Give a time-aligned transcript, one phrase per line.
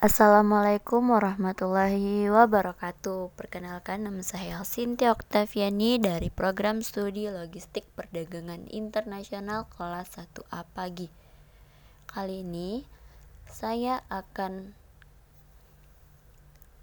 [0.00, 3.36] Assalamualaikum warahmatullahi wabarakatuh.
[3.36, 11.12] Perkenalkan nama saya Sintia Oktaviani dari program studi logistik perdagangan internasional kelas 1A pagi.
[12.08, 12.80] Kali ini
[13.44, 14.72] saya akan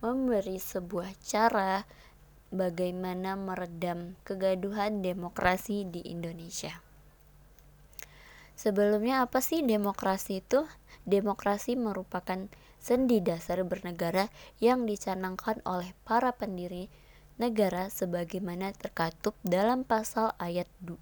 [0.06, 1.90] memberi sebuah cara
[2.54, 6.86] bagaimana meredam kegaduhan demokrasi di Indonesia.
[8.54, 10.70] Sebelumnya apa sih demokrasi itu?
[11.10, 12.46] Demokrasi merupakan
[12.88, 14.32] sendi dasar bernegara
[14.64, 16.88] yang dicanangkan oleh para pendiri
[17.36, 20.96] negara sebagaimana terkatup dalam pasal ayat 1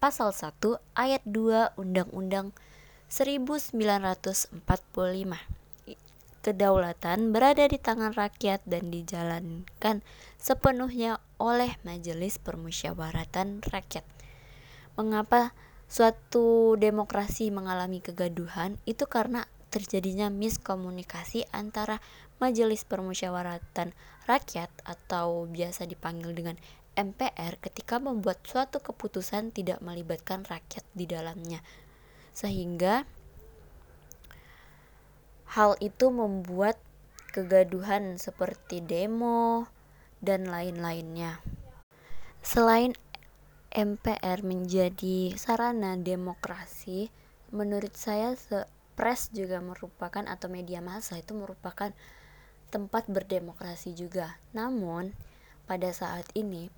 [0.00, 0.56] pasal 1
[0.96, 2.56] ayat 2 Undang-Undang
[3.12, 4.56] 1945.
[6.44, 10.00] Kedaulatan berada di tangan rakyat dan dijalankan
[10.40, 14.04] sepenuhnya oleh Majelis Permusyawaratan Rakyat.
[14.96, 15.56] Mengapa
[15.88, 18.76] suatu demokrasi mengalami kegaduhan?
[18.84, 21.98] Itu karena terjadinya miskomunikasi antara
[22.38, 23.90] Majelis Permusyawaratan
[24.30, 26.56] Rakyat atau biasa dipanggil dengan
[26.94, 31.58] MPR ketika membuat suatu keputusan tidak melibatkan rakyat di dalamnya.
[32.30, 33.02] Sehingga
[35.58, 36.78] hal itu membuat
[37.34, 39.66] kegaduhan seperti demo
[40.22, 41.42] dan lain-lainnya.
[42.40, 42.94] Selain
[43.74, 47.10] MPR menjadi sarana demokrasi,
[47.50, 48.38] menurut saya
[48.94, 51.90] Pres juga merupakan atau media massa itu merupakan
[52.70, 54.38] tempat berdemokrasi juga.
[54.54, 55.14] Namun,
[55.66, 56.70] pada saat ini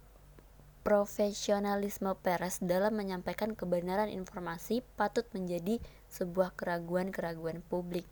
[0.87, 8.07] profesionalisme pers dalam menyampaikan kebenaran informasi patut menjadi sebuah keraguan-keraguan publik.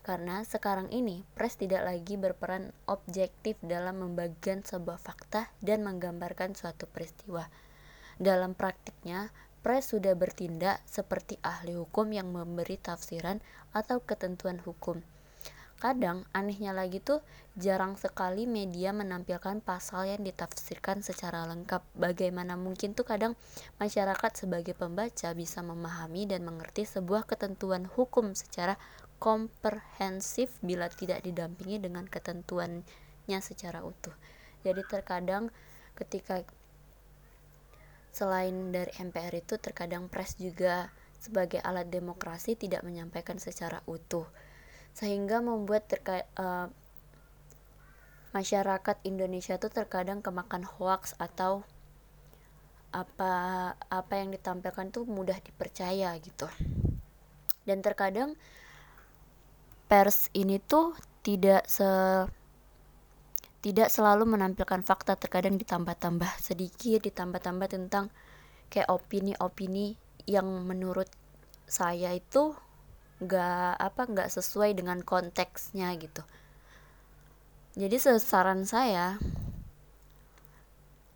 [0.00, 6.88] Karena sekarang ini pres tidak lagi berperan objektif dalam membagikan sebuah fakta dan menggambarkan suatu
[6.88, 7.48] peristiwa.
[8.16, 9.28] Dalam praktiknya,
[9.64, 13.40] Pres sudah bertindak seperti ahli hukum yang memberi tafsiran
[13.72, 15.00] atau ketentuan hukum.
[15.80, 17.24] Kadang anehnya lagi tuh
[17.56, 21.80] jarang sekali media menampilkan pasal yang ditafsirkan secara lengkap.
[21.96, 23.40] Bagaimana mungkin tuh kadang
[23.80, 28.76] masyarakat sebagai pembaca bisa memahami dan mengerti sebuah ketentuan hukum secara
[29.16, 34.12] komprehensif bila tidak didampingi dengan ketentuannya secara utuh.
[34.60, 35.48] Jadi terkadang
[35.96, 36.44] ketika
[38.14, 44.28] Selain dari MPR itu terkadang pres juga sebagai alat demokrasi tidak menyampaikan secara utuh
[44.94, 46.70] sehingga membuat terka uh,
[48.30, 51.66] masyarakat Indonesia itu terkadang kemakan hoax atau
[52.94, 56.46] apa apa yang ditampilkan tuh mudah dipercaya gitu.
[57.66, 58.38] Dan terkadang
[59.90, 60.94] pers ini tuh
[61.26, 61.86] tidak se
[63.64, 68.12] tidak selalu menampilkan fakta terkadang ditambah-tambah sedikit ditambah-tambah tentang
[68.68, 69.96] kayak opini-opini
[70.28, 71.08] yang menurut
[71.64, 72.52] saya itu
[73.24, 76.20] nggak apa nggak sesuai dengan konteksnya gitu.
[77.72, 79.16] Jadi saran saya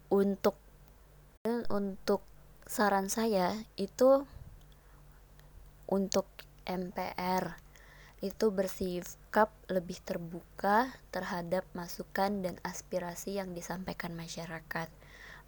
[0.08, 0.56] untuk
[1.68, 2.24] untuk
[2.64, 4.24] saran saya itu
[5.84, 6.24] untuk
[6.64, 7.67] MPR
[8.18, 14.90] itu bersikap lebih terbuka terhadap masukan dan aspirasi yang disampaikan masyarakat.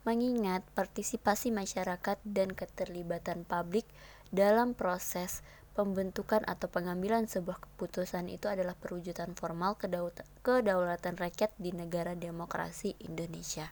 [0.07, 3.85] Mengingat partisipasi masyarakat dan keterlibatan publik
[4.31, 5.43] dalam proses
[5.75, 13.71] pembentukan atau pengambilan sebuah keputusan itu adalah perwujudan formal kedaulatan rakyat di negara demokrasi Indonesia.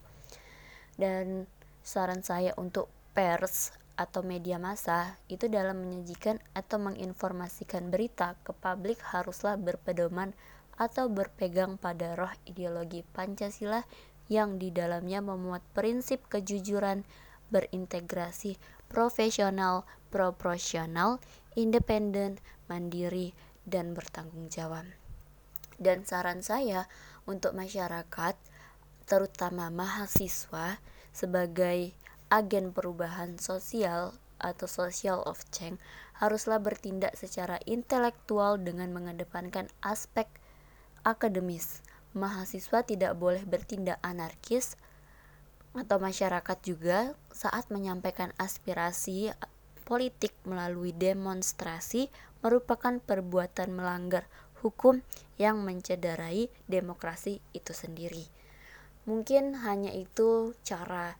[0.99, 1.47] Dan
[1.81, 9.03] saran saya untuk pers atau media massa itu dalam menyajikan atau menginformasikan berita ke publik
[9.03, 10.39] haruslah berpedoman
[10.79, 13.83] atau berpegang pada roh ideologi Pancasila
[14.31, 17.03] yang di dalamnya memuat prinsip kejujuran,
[17.51, 18.55] berintegrasi,
[18.87, 19.83] profesional,
[20.15, 21.19] proporsional,
[21.59, 22.39] independen,
[22.71, 23.35] mandiri,
[23.67, 24.87] dan bertanggung jawab.
[25.75, 26.87] Dan saran saya
[27.27, 28.39] untuk masyarakat,
[29.11, 30.79] terutama mahasiswa,
[31.11, 31.99] sebagai
[32.29, 35.83] agen perubahan sosial atau social of change
[36.19, 40.27] haruslah bertindak secara intelektual dengan mengedepankan aspek
[41.03, 41.83] akademis.
[42.15, 44.75] Mahasiswa tidak boleh bertindak anarkis
[45.77, 49.31] atau masyarakat juga saat menyampaikan aspirasi
[49.87, 52.11] politik melalui demonstrasi
[52.43, 54.27] merupakan perbuatan melanggar
[54.65, 55.07] hukum
[55.39, 58.27] yang mencederai demokrasi itu sendiri.
[59.07, 61.17] Mungkin hanya itu cara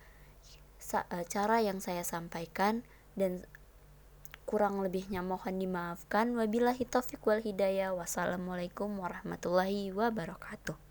[1.29, 2.81] cara yang saya sampaikan
[3.13, 3.45] dan
[4.49, 6.33] kurang lebihnya mohon dimaafkan.
[6.33, 7.93] Wabillahi taufiq wal hidayah.
[7.93, 10.88] Wassalamualaikum warahmatullahi wabarakatuh